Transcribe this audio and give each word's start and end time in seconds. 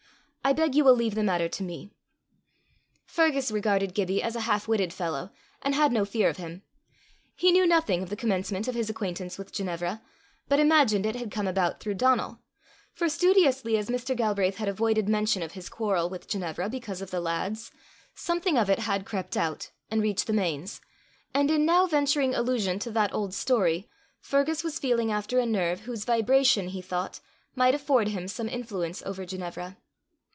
I 0.43 0.53
beg 0.53 0.73
you 0.73 0.83
will 0.83 0.95
leave 0.95 1.13
the 1.13 1.23
matter 1.23 1.47
to 1.47 1.63
me." 1.63 1.91
Fergus 3.05 3.51
regarded 3.51 3.93
Gibbie 3.93 4.23
as 4.23 4.35
a 4.35 4.41
half 4.41 4.67
witted 4.67 4.91
fellow, 4.91 5.31
and 5.61 5.75
had 5.75 5.91
no 5.91 6.03
fear 6.03 6.29
of 6.29 6.37
him. 6.37 6.63
He 7.35 7.51
knew 7.51 7.65
nothing 7.67 8.01
of 8.01 8.09
the 8.09 8.15
commencement 8.15 8.67
of 8.67 8.73
his 8.73 8.89
acquaintance 8.89 9.37
with 9.37 9.53
Ginevra, 9.53 10.01
but 10.49 10.59
imagined 10.59 11.05
it 11.05 11.15
had 11.15 11.29
come 11.29 11.47
about 11.47 11.79
through 11.79 11.93
Donal; 11.93 12.39
for, 12.91 13.07
studiously 13.07 13.77
as 13.77 13.87
Mr. 13.91 14.15
Galbraith 14.17 14.57
had 14.57 14.67
avoided 14.67 15.07
mention 15.07 15.43
of 15.43 15.51
his 15.51 15.69
quarrel 15.69 16.09
with 16.09 16.27
Ginevra 16.27 16.67
because 16.69 17.01
of 17.01 17.11
the 17.11 17.21
lads, 17.21 17.71
something 18.15 18.57
of 18.57 18.67
it 18.67 18.79
had 18.79 19.05
crept 19.05 19.37
out, 19.37 19.69
and 19.91 20.01
reached 20.01 20.25
the 20.25 20.33
Mains; 20.33 20.81
and 21.35 21.51
in 21.51 21.65
now 21.65 21.85
venturing 21.85 22.33
allusion 22.33 22.79
to 22.79 22.91
that 22.91 23.13
old 23.13 23.35
story, 23.35 23.87
Fergus 24.19 24.63
was 24.63 24.79
feeling 24.79 25.11
after 25.11 25.37
a 25.39 25.45
nerve 25.45 25.81
whose 25.81 26.03
vibration, 26.03 26.69
he 26.69 26.81
thought, 26.81 27.19
might 27.55 27.75
afford 27.75 28.07
him 28.07 28.27
some 28.27 28.49
influence 28.49 29.03
over 29.05 29.23
Ginevra. 29.23 29.77